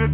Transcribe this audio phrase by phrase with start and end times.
[0.00, 0.06] 各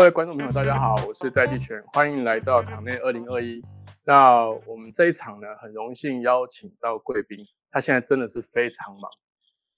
[0.00, 3.64] 位观众朋友，大家好，我是戴季全，欢迎来到场内二零二一。
[4.04, 9.10] 那我们这一场呢，很荣幸邀请到贵宾，他现在真的是非常忙，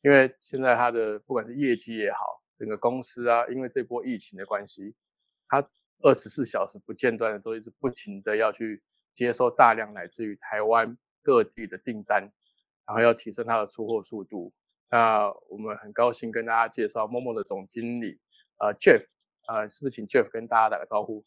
[0.03, 4.97] 因为现在他的不管是业绩也好，整个公司啊，因为这波疫情的关系，
[5.47, 5.65] 他
[6.03, 8.83] 二十四小时不间断的都一直不停的要去
[9.15, 12.31] 接收大量来自于台湾各地的订单，
[12.87, 14.53] 然后要提升它的出货速度。
[14.91, 18.19] 那我们很高兴跟大家介绍 Momo 的总经理，
[18.59, 19.07] 呃，Jeff。
[19.49, 21.25] 呃，是不是请 Jeff 跟大家打个招呼？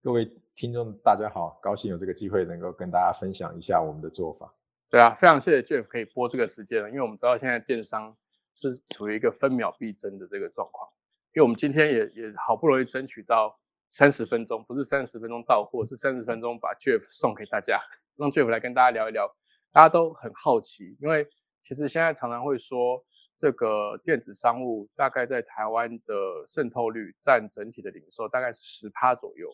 [0.00, 4.54] 各位听众，大家好，高兴有这个机会能够跟大家分享一下我们的做法。
[4.90, 8.16] 对啊，非常谢谢 Jeff 可以播这个时间了，因为我们知道现在电商
[8.54, 10.88] 是处于一个分秒必争的这个状况。
[11.32, 13.58] 因为我们今天也也好不容易争取到
[13.90, 17.80] 三十分钟，不是三十分钟到货，是三十分钟把 Jeff 送给大家，
[18.16, 19.34] 让 Jeff 来跟大家聊一聊。
[19.72, 21.26] 大家都很好奇，因为
[21.62, 23.04] 其实现在常常会说。
[23.36, 26.14] 这个电子商务大概在台湾的
[26.48, 29.50] 渗透率占整体的零售大概是十趴左右，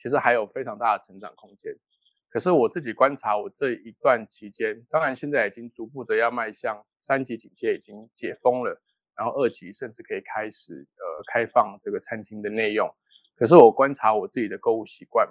[0.00, 1.74] 其实还有非常大的成长空间。
[2.28, 8.80] 可是我自己观察，我这一段期间，当然现在已经逐步的要迈向三级警戒，已经解封了，
[9.16, 12.88] 然后二级甚至可以开始呃开放这个餐厅的内用。
[13.34, 15.28] 可是我观察我自己的购物习惯，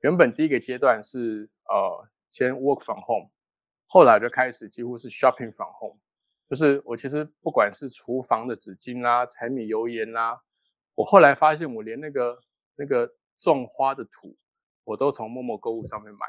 [0.00, 3.30] 原本第一个阶段是呃先 work from home，
[3.86, 6.00] 后来就开始几乎是 shopping from home。
[6.50, 10.42] 就是我其实不管是厨房的纸巾啦、柴米油盐啦，
[10.96, 12.36] 我后来发现我连那个
[12.74, 14.36] 那个种花的土，
[14.82, 16.26] 我都从陌陌购物上面买。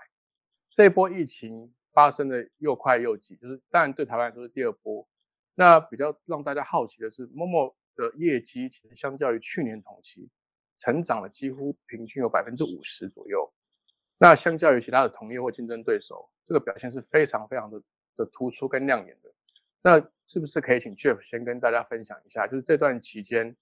[0.69, 5.07] 这波疫情发生的又快又急，就是当然对台湾来说是第二波。
[5.55, 10.29] 那比较让大家好奇的是，陌陌的业绩其实相较于去年同期，
[10.77, 13.51] 成长了几乎平均有百分之五十左右。
[14.17, 17.81] 那相较于其他的同业或竞争对手，这个表现是非常非常的
[18.17, 19.31] 的突出跟亮眼的。
[19.81, 23.55] 那是不是可以请 Jeff 先跟大家分享一下，就是这段期间，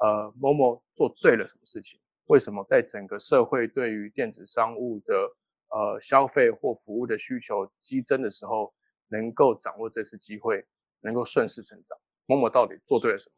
[0.00, 2.00] 呃，Momo 做对了什么事情？
[2.26, 5.14] 为什么在整个社会对于电子商务的
[5.70, 8.74] 呃消费或服务的需求激增的时候，
[9.08, 10.66] 能够掌握这次机会，
[11.00, 11.96] 能够顺势成长
[12.26, 13.34] ？Momo 到底做对了什么？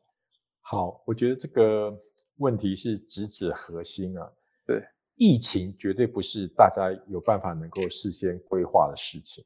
[0.63, 1.97] 好，我觉得这个
[2.39, 4.33] 问题是直指核心啊。
[4.67, 4.83] 对，
[5.21, 9.45] 疫情绝对不是大家有办法能够事先规划的事情，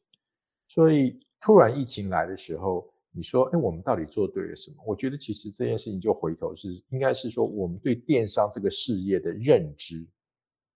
[0.69, 1.19] 所以。
[1.47, 4.77] 突然疫情来的时候，你说，哎，我们到底做对了什么？
[4.87, 10.09] 我觉得其实这件事情就回头是，应该是说，我们对电商这个事业的认知，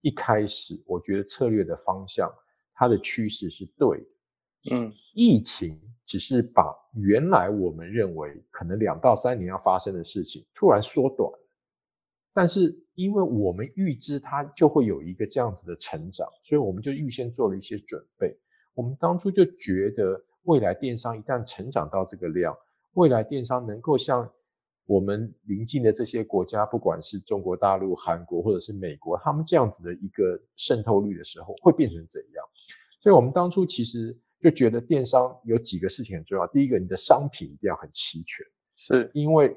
[0.03, 2.30] 一开始我觉得策略的方向，
[2.75, 4.76] 它的趋势是对的。
[4.76, 11.32] 嗯，疫情只是把原来我们认为可能两到三年要发生的事情突然缩短，
[12.38, 18.38] 但是因为我们预知它就会有一个这样子的成长，所以我们就预先做了一些准备。
[18.75, 20.25] 我们当初就觉得。
[20.44, 22.56] 未来电商一旦成长到这个量，
[22.94, 24.27] 未来电商能够像
[24.87, 32.43] 我们邻近的这些国家，不管是中国大陆、韩国或者是美国，他们这样子的一个渗透率的时候，会变成怎样？
[33.03, 36.47] 所以，我们当初其实就觉得电商有几个事情很重要。
[36.47, 38.47] 第一个，你的商品一定要很齐全，
[38.77, 39.54] 是因为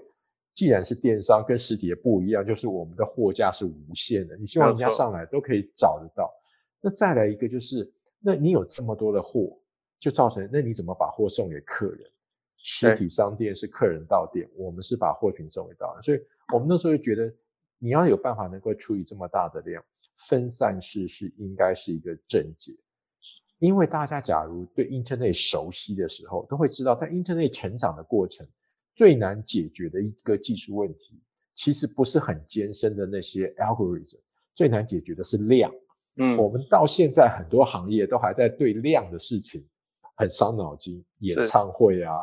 [0.53, 6.31] 既然是电商，跟实体的不一样，就是我们的货架是无限的，你希望人家上来都可以找得到。
[6.81, 9.57] 那再来一个就是，那你有这么多的货。
[10.01, 12.11] 就造成那你怎么把货送给客人？
[12.57, 16.19] 实体商店是客人到店，我们是把货品送给到人，所以
[16.51, 17.31] 我们那时候就觉得
[17.77, 19.83] 你要有办法能够处理这么大的量，
[20.27, 22.71] 分散式是应该是一个症结。
[23.59, 28.43] 因为大家假如对 Internet 熟悉的时候，都会知道在 Internet 成长的过程
[28.95, 31.19] 最难解决的一个技术问题，
[31.55, 34.19] 其实不是很艰深的那些 algorithm，
[34.55, 35.71] 最难解决的是量。
[36.17, 39.65] 嗯，我们到现在很多行业都还在对量的事情。
[40.17, 42.13] 很伤脑筋，演唱会啊，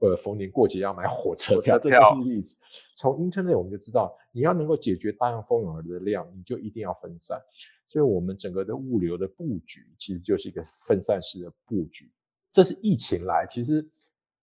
[0.00, 2.56] 呃，逢年过节要买火车票，这都是例子。
[2.94, 7.40] 从 Internet 我们就知道，你要能够解决大量蜂拥而的量，你就一定要分散。
[7.88, 12.08] 所以，我们整个的物流的布局其实就是一个分散式的布局。
[12.52, 13.84] 这是疫情来，其实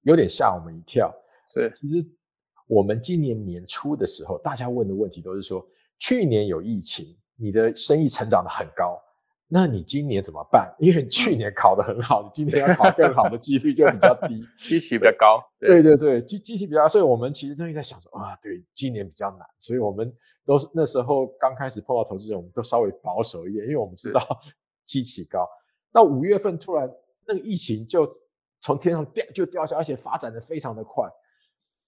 [0.02, 1.14] 有点吓我们一跳。
[1.54, 2.06] 是，其实
[2.68, 5.66] 我们今年年初的时候，大家问的问题都是说，
[6.00, 9.02] 去年有疫情，你的生意成长的很高。
[9.48, 10.76] 那你今年怎么办？
[10.80, 15.40] 因为去年考得很好，你今年要考更好的几率就比较低， 基期比较高。
[15.60, 20.12] 对对对，基基期比较高，所以我们其实都在想说，啊，对，今年比较难，所以我们
[20.46, 24.20] 都是那时候刚开始碰到投资人，我们都稍微保守一点，因为我们知道
[24.84, 25.48] 基期高。
[25.92, 26.92] 到五月份突然
[27.28, 28.12] 那个疫情就
[28.60, 31.08] 从天上掉就掉下，而且发展的非常的快。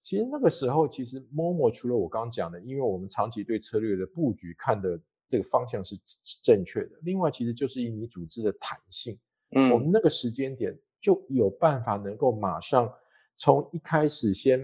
[0.08, 4.98] 其实那个时候，其实 Momo 除了我刚刚讲的，因为我们长期对策略的布局看的。
[5.30, 5.94] 这个方向是
[6.42, 6.92] 正确的。
[7.02, 9.18] 另外，其实就是以你组织的弹性。
[9.50, 12.90] 嗯，我们那个时间点就有办法能够马上
[13.36, 14.58] 从一开始先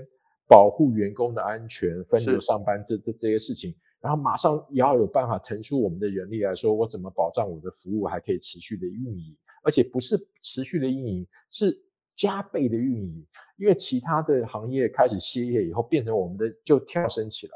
[0.49, 11.79] 保护员工的安全、分流上班这这这些事情，然后马上也要有办法腾出我们的人力来说，我怎么保障我的服务还可以持续的运营，而且不是持续的运营，是
[12.17, 13.27] 加倍的运营，
[13.57, 17.53] 因为其他的行业开始歇业以后，变成我们的就跳升起来。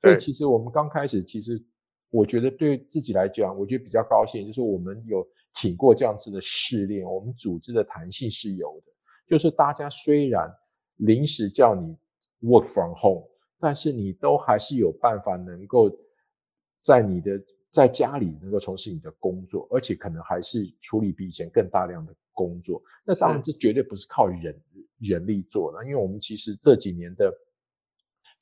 [0.00, 1.62] 所以其实我们刚开始，其实
[2.10, 7.04] 我觉得对自己来讲，我觉得比较高兴，就是我们有挺过这样子的试炼。
[7.04, 8.92] 我们组织的弹性是有的，
[9.26, 10.48] 就是大家虽然
[10.96, 11.96] 临时叫你
[12.42, 13.26] work from home，
[13.58, 15.90] 但是你都还是有办法能够
[16.82, 17.42] 在你的
[17.72, 22.80] 在家里能够从事你的工作，而且可能还是处理比以前更大量的工作。
[23.04, 24.54] 那当然这绝对不是靠人
[25.00, 27.34] 人力做的，因为我们其实这几年的。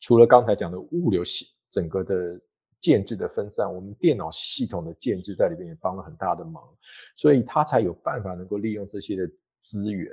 [0.00, 2.38] 除了刚才讲的物流系整个的
[2.78, 6.62] 建制的分散，我们电脑系统的建制在里面也帮了很大的忙，
[7.16, 9.26] 所以他才有办法能够利用这些的
[9.62, 10.10] 资源。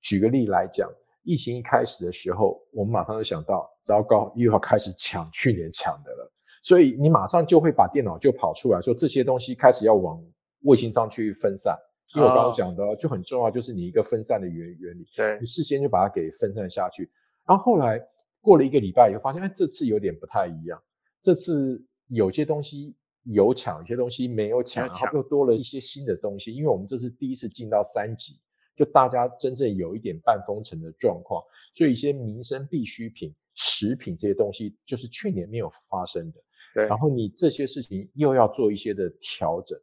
[0.00, 0.90] 举个例来讲，
[1.22, 6.32] 疫情一开始的时候，我们马上就想到，糟糕，又要开始抢去年抢的了，
[6.62, 10.24] 所以你马上就会把电脑就跑出来说这些东西开始要往
[10.62, 11.76] 卫星上去分散。
[12.16, 17.08] 因为我刚刚讲的就很重要，就是你一个分散的原原理，对你事先就把它给分散下去，
[17.46, 18.04] 然后后来。
[18.42, 20.80] 过了一个礼拜以后，发现哎，这次有点不太一样。
[21.20, 26.54] 这次有些东西有抢，有些东西没有抢，然后又多了一些新的东西。
[26.54, 28.38] 因为我们这是第一次进到三级，
[28.76, 31.42] 就大家真正有一点半封城的状况，
[31.74, 36.40] 所以一些民生必需品、食品这些东西，就是去年没有发生的。
[36.72, 36.86] 对。
[36.86, 39.76] 然后你这些事情又要做一些的调整，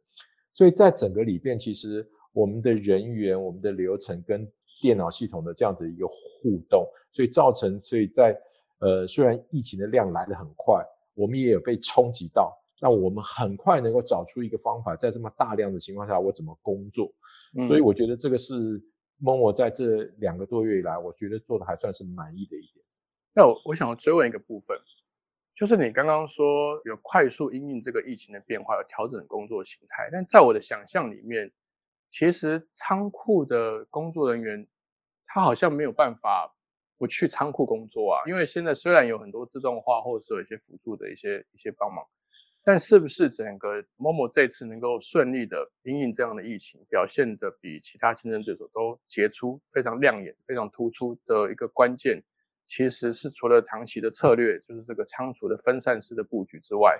[0.54, 4.46] 所以在整个里边，其实我们的人员、我们的流程跟
[4.82, 8.38] 电脑系统的这样子一个互动，所以造成所以在
[8.80, 10.84] 呃，虽然疫情的量来得很快，
[11.14, 17.10] 我们也有被冲击到，那我们很快能够找出一个方法，在这么大量的情况下，我怎么工作？
[17.68, 18.82] 所以我觉得这个是
[19.22, 22.84] Momo 在这两个多月以来，我觉得做的还算是满意的一点。
[23.32, 24.76] 那我我想要追问一个部分，
[25.56, 31.50] 就是你刚刚说有快速应应这个疫情的变化，有调整工作形态，但在我的想象里面，
[32.14, 34.64] 其实仓库的工作人员
[35.26, 36.50] 他好像没有办法。
[36.96, 42.06] 不去仓库工作啊，因为现在虽然有很多自动化，或者是有一些辅助的一些一些帮忙，
[42.62, 52.22] 但是不是整个某某这次能够顺利的应应这样的疫情，表现的比其他竞争对手都杰出、非常亮眼、非常突出的一个关键，
[52.64, 56.96] 其实是除了长期的策略，就是这个仓储的分散式的布局之外，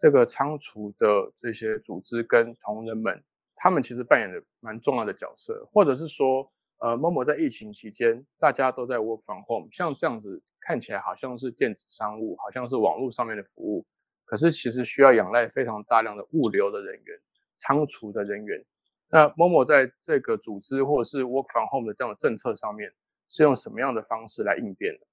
[0.00, 3.22] 这个仓储的这些组织跟同仁们，
[3.64, 6.52] 他们其实扮演了蛮重要的角色，或者是说。
[6.78, 13.86] 呃，某某在疫情期间，大家都在 work from home，像这样子看起来好像是电子商务，好像是网络上面的服务，
[14.26, 17.18] 可是其实需要仰赖非常大量的物流的人员、
[17.56, 18.62] 仓储的人员。
[19.08, 22.92] 那某某在这个组织或者是 work from home 的这样的政策上面，
[23.30, 25.06] 是用什么样的方式来应变的？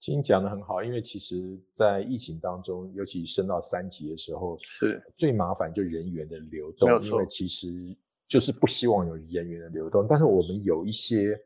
[0.00, 7.96] 其实讲的很好，因为其实，在疫情当中，尤其升到三级的时候，是最麻烦就人员的流动，因为其实。
[8.28, 11.40] 就是不希望有人员的流动，但是我们有一些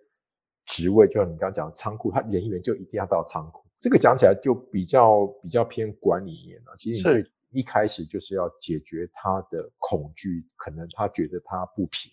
[0.65, 3.63] 职位，就像你刚刚讲仓库，他人员就一定要到仓库。
[3.79, 6.75] 这个讲起来就比较比较偏管理面了。
[6.79, 12.11] 其实你最一开始就是要解决他的恐惧，可能他觉得他不平，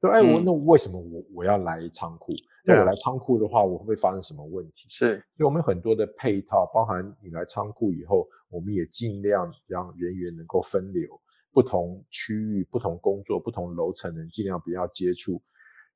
[0.00, 2.32] 说：“哎，我那为什么我我要来仓库？
[2.64, 11.08] 那我来仓库的话，我会不会发生什么问题？”是，所以我们很多的配套，包含你来仓库以后，我们也尽量让人员能够分流。
[11.52, 15.42] 不同区域、不同工作、不同楼层的人尽量不要接触，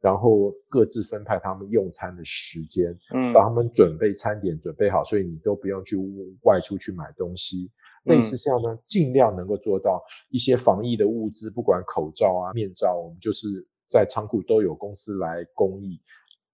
[0.01, 5.97] 然后各自分派他们用餐的时间，嗯，帮他们准备餐点准备好，所以你都不用去
[6.43, 7.71] 外出去买东西。
[8.03, 15.97] 类似这样呢，尽量能够做到一些防疫的物资，不管口罩啊、面罩，我们就是在仓库都有公司来供应，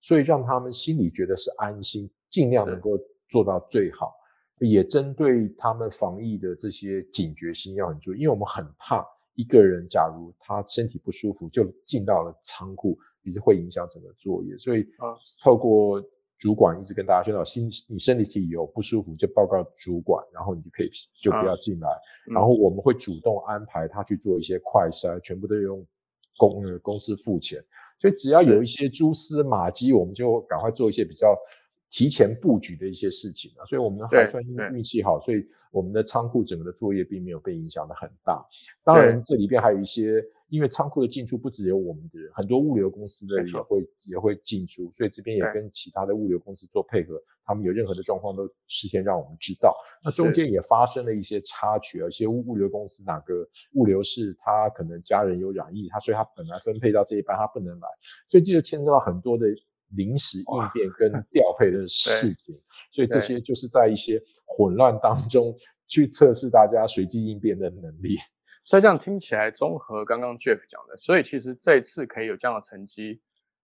[0.01, 4.15] 所以让他们心里觉得是安心，尽量能够做到最好。
[4.59, 9.03] 也针对他们防疫的这些警觉心要很注意，因为我们很怕
[9.35, 14.59] 一个人，假如他身体不舒服就进到了仓库，也是会影响整个作业。
[14.59, 14.87] 所以，
[15.43, 16.03] 透过
[16.39, 20.91] 主管一直跟大家宣导，心你身体有不舒服就报告主管，然后你就可以
[21.23, 21.89] 就不要进来。
[22.27, 25.83] 然后我们会主动安排他去做一些快筛，全部都用
[26.37, 27.65] 公呃公司付钱。
[28.01, 31.37] 所以只要有一些蛛丝马迹，我们就赶快做一些比较。
[31.93, 34.41] 提前布局的一些事情啊，所以我们还算
[34.73, 38.41] 运气好，所以我们的仓库整个的作业并没有被影响的很大。
[38.85, 49.75] 当然，这里边还有一些因为仓库的进出不只有我们的人，很多物流公司的人也会也会进出，所以这边也跟其他的物流公司做配合，他们有任何的状况都事先让我们知道。
[50.05, 57.89] 那中间也发生了一些插曲，而且物流公司哪个物流是他可能家人有染疫，他所以他本来分配到这一班他不能来，
[58.29, 59.47] 所以这就牵涉到很多的
[59.95, 62.59] 临时应变跟调配的 事情。
[62.91, 65.55] 所以这些就是在一些混乱当中
[65.87, 68.19] 去测试大家随机应变的能力。
[68.63, 73.21] 所以这样听起来，综合刚刚 Jeff 讲的，所以其实这一次可以有这样的成绩。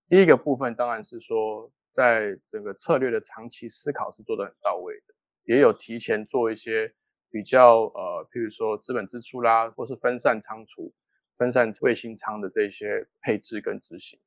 [0.09, 6.93] 第一个部分当然是说，在整个策略的长期思考是做得很到位的，也有提前做一些
[7.31, 10.93] 比较呃，譬如说资本支出啦，或是分散仓储、
[11.37, 14.19] 分散卫星仓的这些配置跟执行。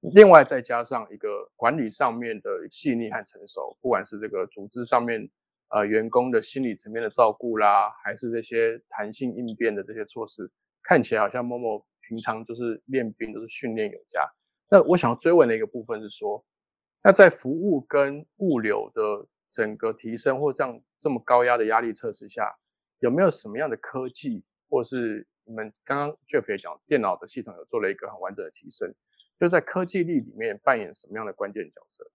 [0.00, 5.30] 另外再加上一个管理上面的细腻和成熟，不管是这个组织上面。
[5.68, 10.50] 呃，员工的心理层面的照顾啦，还是这些弹性应变的这些措施，
[10.82, 14.24] 看起来好像某某平常就是练兵，都是训练有加。
[14.70, 16.44] 那我想要追问的一个部分是说，
[17.02, 22.54] 那在服务跟物流的整个提升或这样这么高压的压力测试下，
[23.00, 28.94] 有没有什么样的科技，或是你们刚刚 Jeff 也讲，电脑的系统有做了一个很完整的提升，
[29.40, 32.08] 就在科技力里面扮演什么样的关键角色？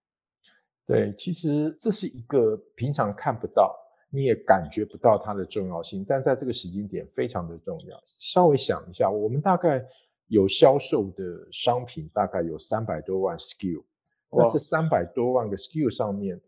[0.88, 3.74] 对，其实这是一个平常看不到，
[4.10, 7.98] 你也感觉不到它的重要性，但在这个时间点非常的重要。
[8.20, 9.82] 稍微想一下，我们大概
[10.28, 13.84] 有销售的商品大概有三百多万 SKU，
[14.32, 16.42] 那这三百多万个 SKU 上面，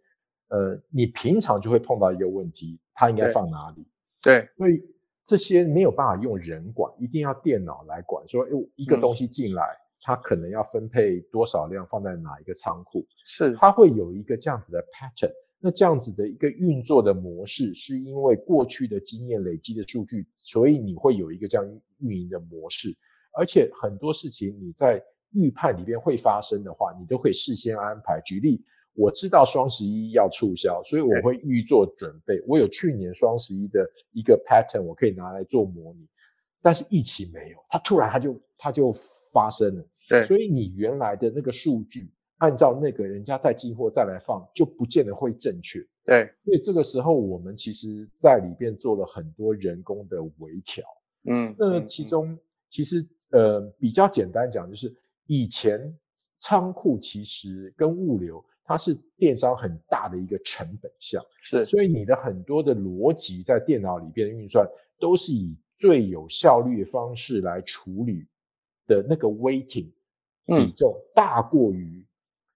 [0.49, 3.87] 呃，你平常就会碰到一个问题，它应该放哪里？
[4.21, 4.83] 对，所以
[5.23, 8.27] 这些没有办法用人管，一定要电脑来管。
[8.27, 9.63] 说，哎，一个东西进来。
[10.03, 13.05] 它可能要分配多少量放在哪一个仓库？
[13.25, 15.31] 是它会有一个这样子的 pattern。
[15.65, 21.65] 那这样子的一个运作的模式，是因为过去的经验累积的数据，所以你会有一个这样
[21.99, 22.93] 运营的模式。
[23.31, 28.21] 而且很多事情你在预判里边会发生的话，你都可以事先安排。
[28.25, 28.61] 举例，
[28.93, 32.43] 我知道双十一要促销，所以我会预做准备。
[32.45, 36.05] 我有去年双十一的一个 pattern，我可以拿来做模拟。
[36.61, 38.93] 但是疫情没有，它突然它就它就
[39.31, 39.85] 发生了。
[40.09, 45.79] 对，所以你原来的那个数据，按照那个人家再进货再来放，就不见得会正确。
[46.05, 50.83] 对，所以这个时候我们其实在里边做了很多人工的微调。
[51.25, 52.37] 嗯，那其中
[52.69, 54.93] 其实呃比较简单讲，就是
[55.25, 55.97] 以前
[56.39, 64.67] 仓库其实跟物流它是电商很大的一个成本项，是，所以你的很多的逻辑在电脑里边的运算
[64.99, 68.25] 都是以最有效率的方式来处理。
[68.93, 69.89] 的那个 weighting
[70.45, 72.05] 比重大过于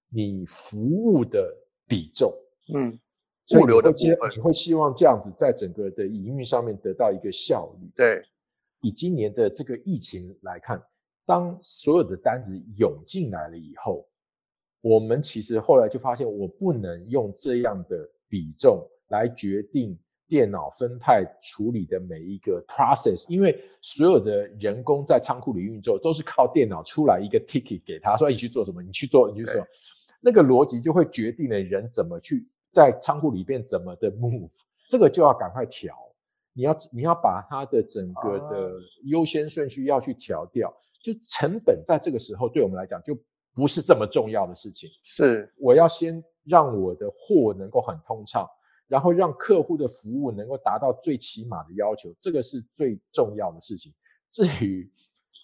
[0.10, 1.52] 你服务的
[1.88, 2.32] 比重，
[2.74, 3.00] 嗯，
[3.60, 7.90] 物流的部分，你会希望这样子在整个的营运上面得到一个效率。
[7.96, 8.22] 对，
[8.82, 10.82] 以今年的这个疫情来看，
[11.26, 14.08] 当所有的单子涌进来了以后，
[14.82, 19.98] 我们其实后来就发现，我不能用这样的比重来决定。
[20.28, 29.66] 电脑分派处理的每一个 process，因为所有的人工在仓库里运作都是靠电脑出来一个 ticket 给他说你去做什么，你去做，你去做，
[30.20, 34.52] 那个逻辑就会决定了人怎么去在仓库里边怎么的 move，
[34.90, 35.96] 这个就要赶快调，
[36.54, 38.74] 你要你要把它的整个的
[39.06, 43.18] 优先顺序要去调掉，就成本在这个时候对我们来讲就
[43.54, 45.52] 不是这么重要的事情，是。
[45.58, 48.46] 我要先让我的货能够很通畅。
[48.88, 53.94] 然后让客户的服务能够达到最起码的要求，这个是最重要的事情。
[54.32, 54.90] 至于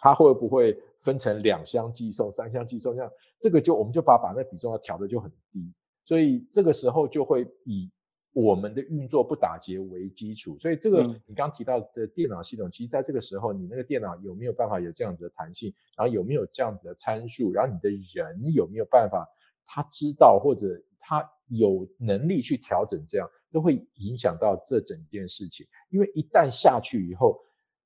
[0.01, 5.73] 它会不会分成两箱寄送、三箱寄送这样，这个就我们就把把那比重要调的就很低。
[6.05, 7.91] 所以这个时候就会以
[8.31, 10.57] 我们的运作不打结为基础。
[10.59, 19.27] 所以这个你刚提到的电脑系统，其实在这个时候，你那个电脑有没有办法有这样子的弹性，然后有没有这样子的参数，然后你的人有没有办法
[19.65, 20.81] 他知道或者。
[21.05, 21.21] 他
[21.57, 25.65] 有能力去调整，这样都会影响到这整件事情。
[25.89, 27.39] 因为一旦下去以后，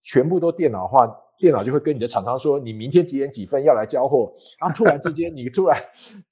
[0.03, 1.05] 全部都电脑化，
[1.37, 5.81] 电脑就会跟你的厂商说：“你明天几点几分要来交货。”然后突然之间，你突然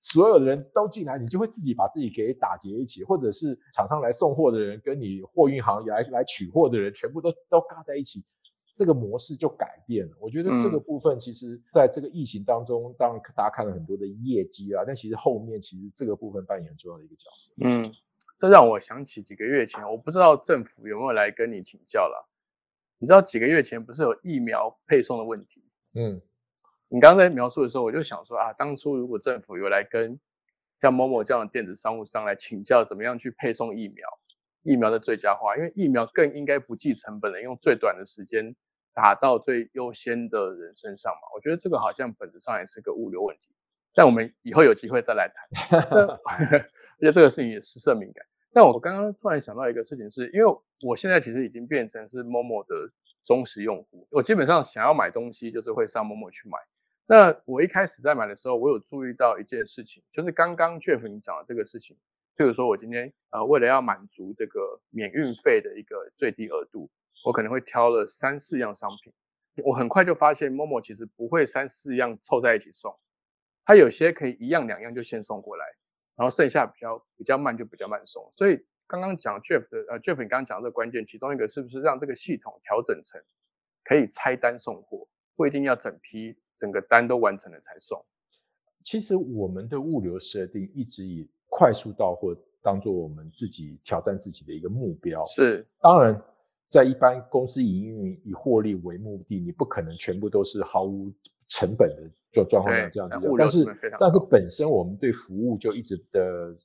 [0.01, 8.23] 所有的人都进来，你就会自己把自己给打结一起，或者是厂商来送货的人跟你货运行来来取货的人，全部都都嘎在一起。
[8.77, 10.17] 这个模式就改变了。
[10.19, 17.53] 我觉得这个部分其实在这个疫情当中，当然大家看了很多的业绩啊，但其实后面其实这个部分扮演很重要的一个角色。
[17.61, 17.93] 嗯，
[18.37, 22.29] 这让我想起几个月前，我不知道政府有没有来跟你请教了。
[22.97, 25.63] 你知道几个月前不是有疫苗配送的问题？
[25.93, 26.21] 嗯，
[26.89, 30.19] 你刚刚在描述的时候，我就想说啊，当初如果政府有来跟
[30.81, 34.07] 像某某这样的电子商务商来请教怎么样去配送疫苗，
[34.63, 38.53] 疫苗的最佳化，因为疫苗更应该不计成本的，用最短的时间。
[38.95, 41.27] 打到最优先的人身上嘛。
[41.35, 43.53] 我觉得这个好像本质上也是个物流问题，
[43.93, 45.79] 但我们以后有机会再来谈。
[45.79, 48.25] 而且 这个事情也是色敏感。
[48.51, 52.89] 但我刚刚突然想到一个事情，是因为我现在其实已经变成是 Momo 的
[53.25, 56.57] 忠实用户，我基本上想要买东西就是会上 Momo 去买。
[57.05, 61.97] 那我一开始在买的时候，我有注意到一件事情，就是刚刚 Jeff 你讲的这个事情。
[62.37, 66.89] 譬如说，我今天呃为了要满足这个免运费的一个最低额度，
[67.25, 69.11] 我可能会挑了三四样商品。
[69.65, 72.95] 我很快就发现，Momo 其实不会三四样凑在一起送，
[73.65, 75.65] 它有些可以一样两样就先送过来，
[76.15, 78.31] 然后剩下比较比较慢就比较慢送。
[78.35, 83.19] 所以刚刚讲 Jeff 的呃 Jeff 你刚刚讲这个关键，其中一个是不是让这个系统调整成
[83.83, 88.05] 可以拆单送货，不一定要整批整个单都完成了才送？
[88.83, 95.25] 其实我们的物流设定一直以快速到货当做我们自己挑战自己的一个目标。
[95.25, 96.21] 是，当然，
[96.69, 101.11] 在一般公司营运以获利为目的，你不可能全部都是毫无
[101.47, 103.27] 成本的状状况这样子。
[103.37, 103.65] 但是，
[103.99, 106.55] 但是本身我们对服务就一直的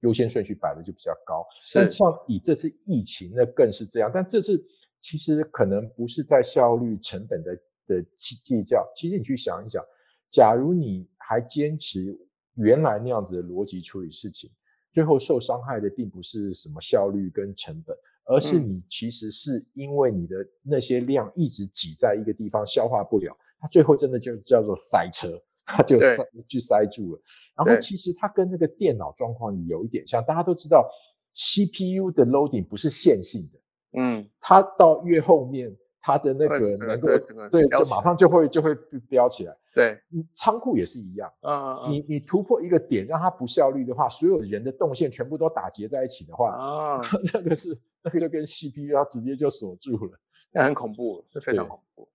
[0.00, 1.46] 优先顺序摆的就比较高。
[1.74, 4.10] 但像以这次疫情，那更是这样。
[4.12, 4.62] 但这次
[5.00, 8.86] 其实可能不是在效率成本的的计计较。
[8.94, 9.84] 其实你去想一想，
[10.30, 12.18] 假如你还坚持。
[12.60, 14.50] 原来那样子的逻辑处理事情，
[14.92, 17.96] 最后受伤害的并不是什么效率跟成本，
[18.28, 25.28] 而是你其实是因为你的那些量一直挤在一个地方消化不了，它最后真的就叫做塞车，
[25.64, 26.16] 它就塞
[26.46, 27.22] 就塞住了。
[27.56, 30.88] 然后其实它跟那个电脑状况有一点像，大家都知道
[31.34, 33.58] CPU 的 loading 不是线性的，
[34.00, 35.76] 嗯，它到越后面。
[36.00, 37.08] 它的那个能够
[37.50, 38.74] 对，就马上就会就会
[39.08, 39.56] 飙起来。
[39.74, 40.00] 对，
[40.32, 41.32] 仓库也是一样。
[41.42, 47.00] 嗯你你突破一个点，让它不效率的话，所有人的动线全部都打结在一起的话，啊，
[47.32, 50.18] 那个是那个就跟 CPU 它直接就锁住了，
[50.50, 52.08] 那很恐怖，是非常恐怖。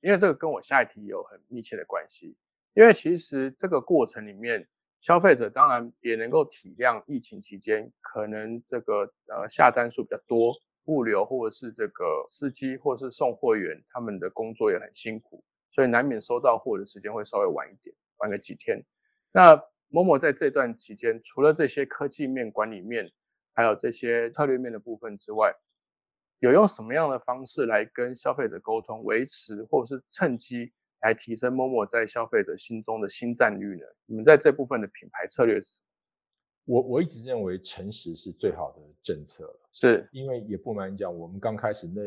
[0.00, 2.36] 因为这个跟我下一题有很密切的关系。
[2.74, 4.66] 因为其实这个过程里面，
[5.00, 10.52] 消费者当然也能够体谅疫情期间可能这个呃下单数比较多。
[10.86, 18.84] 物流或者是这个司机或者是送货员，他们的工作也很辛苦，所以难免收到货的时间会稍微晚一点，晚个几天。
[19.32, 23.10] 那某某在这段期间，除了这些科技面、管理面，
[23.54, 25.54] 还有这些策略面的部分之外，
[26.40, 33.86] 有用什么样的方式来跟消费者沟通，维持或者是趁机来提升某某在消费者心中的新占率呢？
[34.06, 35.80] 你们在这部分的品牌策略是？
[36.66, 40.08] 我我一直认为诚实是最好的政策了，是。
[40.12, 42.00] 因为也不瞒你讲，我们刚开始那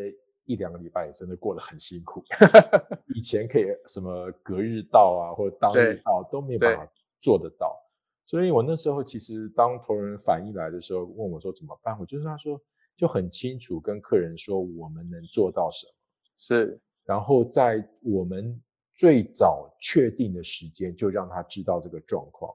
[0.45, 2.23] 一两个礼拜也真的过得很辛苦。
[3.13, 7.77] 以前可以什么隔日到啊，或者当日到都没有办法做得到，
[8.25, 12.59] 所以我那时候其实当同仁反应来的时候，问我说怎么办，我就是他说
[12.95, 15.93] 就很清楚跟客人说我们能做到什么，
[16.39, 18.59] 是，然后在我们
[18.95, 22.51] 最早确定的时间就让他知道这个状况，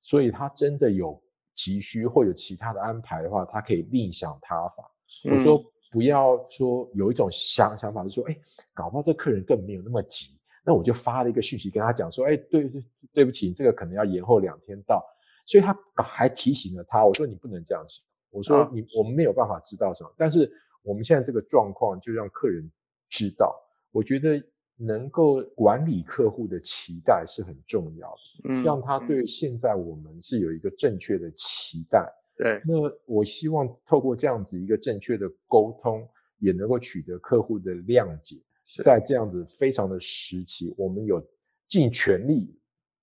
[0.00, 1.22] 所以他真的有。
[1.54, 4.90] 急需或有其他的安排的话，他可以另想他法。
[5.30, 8.36] 我说不要说有一种想想法是说，哎，
[8.74, 15.04] 搞不好这客人更没有那么急，那我就发了一个讯息跟他讲说，哎，对对对不起，这个可能要延后两天到。
[15.46, 18.02] 所以他还提醒了他，我说你不能这样想。
[18.30, 20.50] 我说你我们没有办法知道什么，但是
[20.82, 22.70] 我们现在这个状况就让客人
[23.08, 23.54] 知道。
[23.90, 24.42] 我觉得。
[24.76, 32.12] 能够管理客户的期待是很重要的，嗯，让他对现在我们是有一个正确的期待。
[32.36, 36.08] 对，那我希望透过这样子一个正确的沟通，
[36.38, 38.36] 也能够取得客户的谅解。
[38.82, 41.22] 在这样子非常的时期，我们有
[41.68, 42.58] 尽全力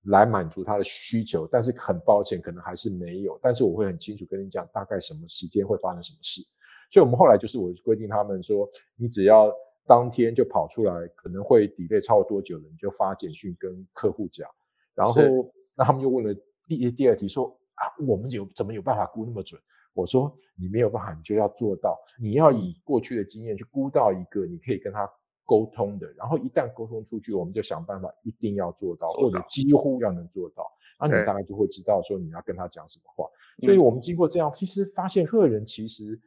[0.05, 3.39] 来满足他的需求，但是很抱歉，可能还是没有。
[3.41, 6.41] 但是我会很清楚跟你讲，大概什么时间会发生什么事。
[6.91, 9.53] 所以，我们后来就是我规定他们说，你只要。
[9.89, 12.63] 当天就跑出来，可能会 delay 超过多久了？
[12.69, 14.47] 你就发简讯跟客户讲，
[14.93, 15.19] 然后
[15.73, 16.31] 那他们又问了
[16.67, 19.59] 第第二题，说啊，我们有怎么有办法估那么准？
[19.95, 25.09] 我说你没有办法，你就要做到，你要以过去的经验去估到一个你可以跟他
[25.43, 30.63] 沟通的，然后一旦沟通出去，我们就想办法一定要做到，或者几乎要能做到，
[30.99, 33.27] 那你大概就会知道说你要跟他讲什么话。
[33.65, 36.21] 所以我们经过这样，其实发现客人其实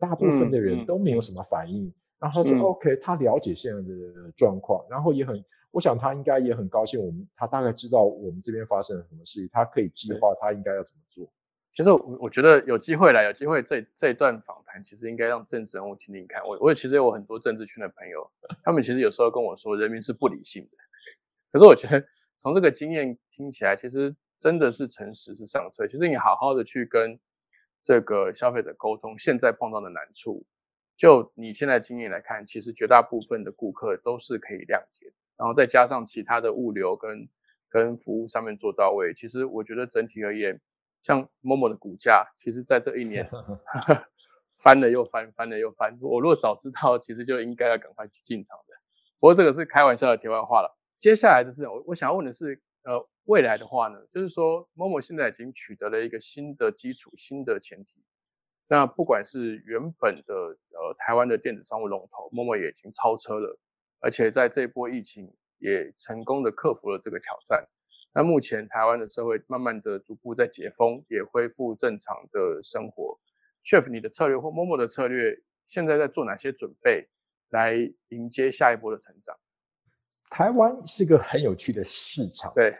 [0.00, 1.94] 大部分的人都没有什么反应。
[2.24, 6.98] 然后他说 OK，他了解现在的状况，然后也很，我想他应该也很高兴。
[6.98, 11.30] 我们他大概知道我们这边发生了什么事情，他可以计划他应该要怎么做。
[11.76, 16.42] 其实我我觉得有机会来，有机会这这一段访谈，其实应该让政治人物听听看。
[16.46, 18.30] 我我也其实有很多政治圈的朋友，
[18.62, 20.70] 他们其实有时候跟我说，人民是不理性的。
[21.52, 22.02] 可是我觉得
[22.40, 25.86] 从这个经验听起来，其实真的是诚实是上策。
[25.88, 27.20] 其实你好好的去跟
[27.82, 30.46] 这个消费者沟通，现在碰到的难处。
[30.96, 37.28] 就你现在经验来看，其实绝大部分的顾客都是可以谅解，然后再加上其他的物流跟
[37.68, 40.60] 跟服务上面做到位，其实我觉得整体而言，
[41.02, 43.28] 像 Momo 的股价，其实在这一年
[44.62, 45.98] 翻了又翻，翻了又翻。
[46.00, 48.74] 我如果早知道，其实就应该要赶快去进场的。
[49.18, 50.78] 不过这个是开玩笑的题外话了。
[50.98, 58.03] 接下来的是我我想要问的是，呃，未来的话呢，就是说 Momo 现在已经取得了一个新的基础、新的前提。
[58.66, 63.58] 那不管是原本的呃台湾的电子商务龙头，Momo 也已经超车了，
[64.00, 67.68] 而且在这波疫情也成功的克服了这个挑战。
[68.14, 73.20] 那目前台湾的社会慢慢的逐步在解封，也恢复正常的生活。
[73.64, 77.06] Chef，你的策略或 Momo 的策略现在在做哪些准备，
[77.50, 77.74] 来
[78.08, 79.36] 迎接下一波的成长？
[80.30, 82.50] 台湾是个很有趣的市场。
[82.54, 82.74] 对，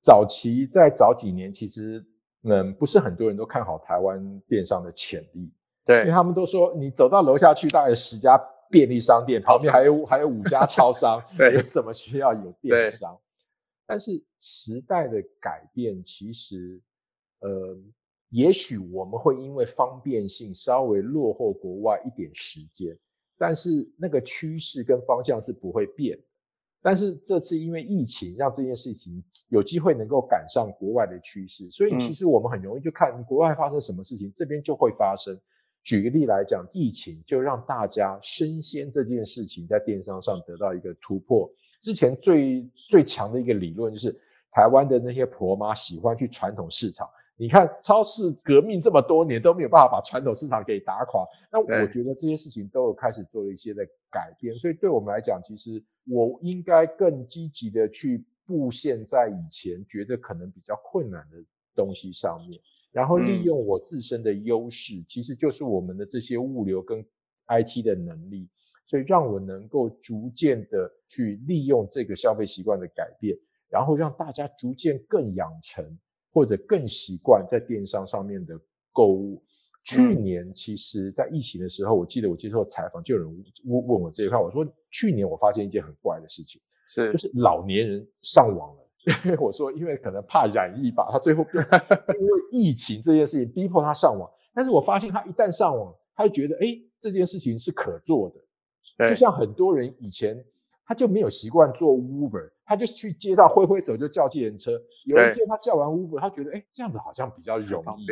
[0.00, 2.06] 早期在早几年其实。
[2.44, 5.50] 嗯，不是很多人都看好台湾电商的潜力，
[5.86, 8.38] 对，因为他们都说你走到楼下去，大概十家
[8.70, 13.18] 便利商店，旁边还有还有五家超商， 对，怎么需要有电商？
[13.86, 16.80] 但是时代的改变，其实，
[17.40, 17.76] 呃，
[18.30, 22.96] 也许我们会因为方便性稍微落后国外一点时间，
[23.38, 26.18] 但是那个趋势跟方向是不会变。
[26.86, 35.34] 但是这次因为疫情，让这件事情有机会能够赶上国外的趋势，所以其实我们很容易就看国外发生什么事情，这边就会发生。
[35.82, 41.50] 举个例来讲，疫情就让大家生鲜这件事情在电商上得到一个突破。
[41.80, 44.12] 之前最最强的一个理论就是
[44.50, 47.08] 台湾的那些婆妈喜欢去传统市场。
[47.36, 54.54] 你看，超市革命这么多年都没有办法把传统市场给打垮，那我觉得这些事情都有开始做了一些的改变。
[54.56, 61.38] 所以对我们来讲，其实我应该更积极的去布线在以前觉得可能比较困难的
[61.74, 62.60] 东西上面，
[62.92, 67.04] 然后利用我自身的优势，其实就是我们的这些物流跟
[67.48, 68.48] IT 的能力，
[68.86, 73.36] 所以让我能够逐渐的去利用这个消费习惯的改变，
[73.68, 75.84] 然后让大家逐渐更养成。
[76.34, 78.60] 或者更习惯在电商上面的
[78.92, 79.42] 购物。
[79.84, 89.36] 去年其实，在疫情的时候，我记得我接受采访，就有人问问我这一块，我说去年我发现一件很怪的事情，是就是老年人上网了。
[89.40, 91.46] 我说，因为可能怕染疫吧，他最后
[92.18, 94.28] 因为疫情这件事情逼迫他上网。
[94.52, 99.08] 但是我发现他一旦上网，他就觉得哎，这件事情是可做的。
[99.08, 100.44] 就像很多人以前。
[100.86, 104.72] 他就没有习惯做 Uber，他就去街上挥挥手就叫计程车。
[105.04, 108.06] 有一天他叫完 Uber，他觉得哎这样子好像比较容易。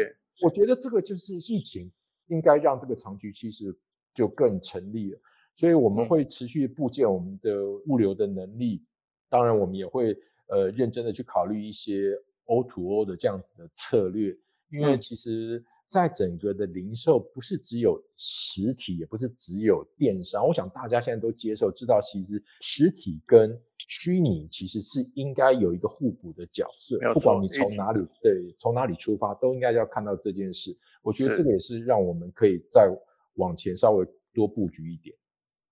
[0.44, 1.90] 我觉得这个就是疫情
[2.28, 3.76] 应该让这个长期趋势
[4.14, 5.18] 就更成立了。
[5.54, 8.82] 所以我们会持续部件我们的物流的能力，
[9.28, 10.16] 当然我们也会
[10.48, 12.12] 呃认真的去考虑一些
[12.46, 14.36] O to O 的这样子的策略，
[14.70, 15.64] 因为其实。
[15.92, 20.46] 在整个的零售，不是只有实体，也不是只有电商。
[20.46, 26.98] 我想大家现在都接受，知道其实实体跟虚拟其实是应该有一个互补的角色。
[27.12, 30.74] 不管你从哪里对，从哪里出发，都应该要看到这件事。
[31.02, 32.88] 我觉得这个也是让我们可以再
[33.34, 35.14] 往前稍微多布局一点。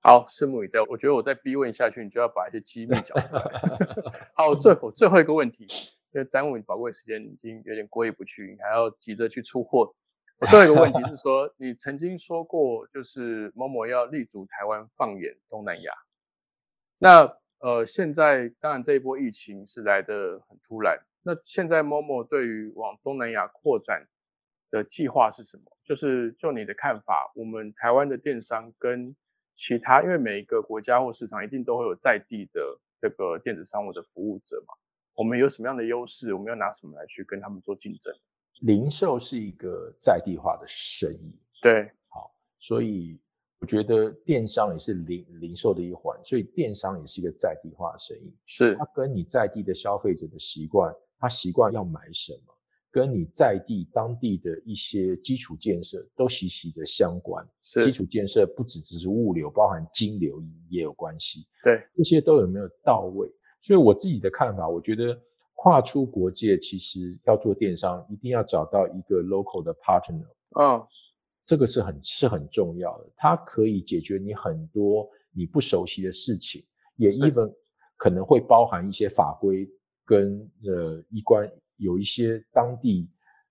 [0.02, 0.80] 好，拭目以待。
[0.90, 3.42] 我觉得我再逼问下去，你就要把一些机密讲出来。
[4.34, 5.66] 好，最后最后一个问题，
[6.12, 9.94] 因为耽误你宝贵时间已经有点过意不去，你还要急着去出货。
[10.40, 15.92] 我最后一个问题 是说，你曾经说过，就是某某要立足台湾，放眼东南亚。
[16.96, 20.98] 那呃，现在当然这一波疫情是来的很突然。
[21.22, 24.08] 那现在某某对于往东南亚扩展
[24.70, 25.64] 的计划是什么？
[25.84, 29.14] 就是就你的看法，我们台湾的电商跟
[29.54, 34.72] 其他，因为每一个国家或市场一定都会有在地的这个电子商务的服务者嘛，
[35.16, 36.32] 我们有什么样的优势？
[36.32, 38.14] 我们要拿什么来去跟他们做竞争？
[38.60, 43.18] 零售是一个在地化的生意，对，好，所以
[43.58, 52.54] 我觉得电商也是零零售的一环，所以电商也是一个在地化的生意，是它跟你在地的消费者的习惯，他习惯要买什么，
[52.90, 57.46] 跟你在地当地的一些基础建设都息息的相关。
[57.62, 61.46] 是基础建设不只只是物流，包含金流也有关系。
[61.64, 63.26] 对，这些都有没有到位？
[63.62, 65.18] 所以我自己的看法，我觉得。
[65.62, 70.24] 跨出国界，其实要做电商，一定要找到一个 local 的 partner。
[70.58, 70.82] 嗯，
[71.44, 76.64] 这个是很是很重要的，它可以解决你很多你不熟悉的事情，
[76.96, 77.54] 也 even
[77.98, 79.68] 可能会包含一些法规
[80.06, 81.46] 跟呃一关，
[81.76, 83.06] 有一些当地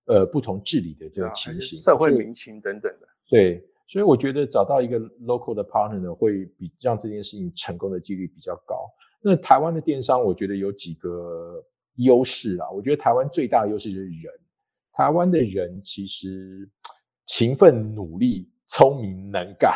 [0.06, 3.06] 呃不同治理的这个情形，社会民情等等的。
[3.28, 8.90] 对，所以我觉得找到一个 local 的 partner 会比让这件事情成功的几率比较高。
[9.22, 11.64] 那台湾的电商，我觉得有几个。
[11.96, 14.32] 优势啊，我觉得台湾最大的优势就是人。
[14.92, 16.68] 台湾的人其实
[17.26, 19.72] 勤奋、努力、聪明、能干，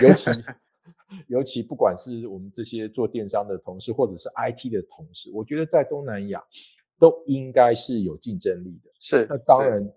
[0.00, 0.30] 尤其
[1.28, 6.42] 尤其不管是我们这些做电商的同事，或者是 IT 的同事，我觉得在东南亚
[6.98, 8.90] 都应该是有竞争力的。
[8.98, 9.92] 是，那当然，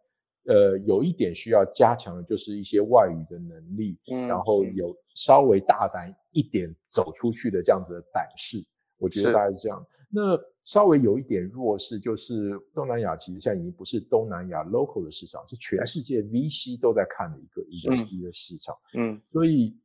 [0.46, 8.62] 呃，有一点需要加强的就是一些外语的能力，嗯，然后有稍微大胆一点走出去的这样子的胆识，
[8.98, 9.86] 我觉得大概是这样。
[10.12, 18.76] 那稍微有一点弱势，就是东南亚其实现在已经不是东南亚 local 的市场，是全世界 VC 都在看的一个一个一个市场。
[18.94, 19.76] 嗯，所以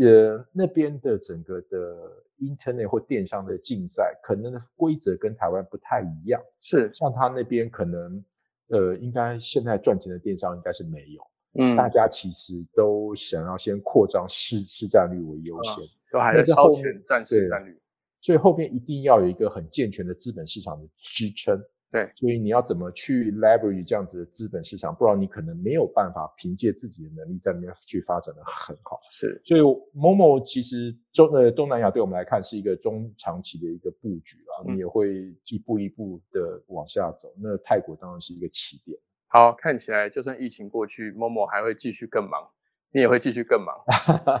[0.00, 1.96] 呃那边的整个的
[2.40, 6.40] internet 或电商的竞赛，可能规则跟台湾不太一样。
[6.60, 8.24] 是，像他那边可能
[8.68, 11.22] 呃应该现在赚钱的电商应该是没有。
[11.56, 17.78] 嗯，大家其实都想要先扩张市市占率为优先，都还在超前占市占率。
[18.24, 21.62] 所以后面一定要有一个很健全的资本市场的支撑。
[21.92, 28.98] 对，所以你要怎么去 leverage 这样子的资本市场，不然你可能没有办法凭借自己的能力在那边去发展的很好。
[29.10, 37.28] 是，所以 Momo 其实中呃东南亚对我们来看是一个中长期的一个布局啊，你也会一步一步的往下走。
[37.38, 38.98] 那泰国当然是一个起点。
[39.28, 42.48] 好，看起来就算疫情过去，Momo 还会继续更忙。
[42.94, 43.74] 你也会继续更忙。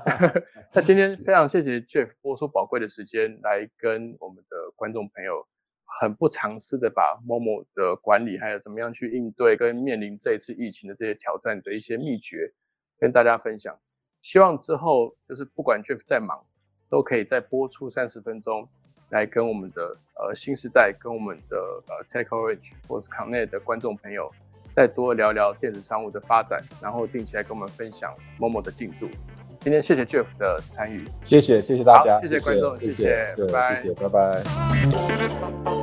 [0.72, 5.44] 那今天非常谢谢 Jeff 播出宝贵的时间来跟我们的观众朋友，
[6.00, 12.52] 很不尝试的把 Momo 的管理，还有怎么样去应对跟面临这一次疫情的这些挑战的一些秘诀，
[13.00, 13.76] 跟大家分享。
[14.22, 16.46] 希望之后就是不管 Jeff 再忙，
[16.88, 18.68] 都可以再播出三十分钟，
[19.10, 24.30] 来跟我们的呃新时代，跟我们的呃 Tech Orange 或是 Connect 的观众朋友。
[24.74, 29.08] 再多聊聊电子商务的发展，然后定期来跟我们分享某某的进度。
[29.60, 35.73] 今天谢谢 Jeff 的参与，谢谢谢谢大家，谢谢观众，谢谢，拜拜，谢谢，拜拜。